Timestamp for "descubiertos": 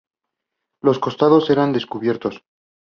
1.73-2.43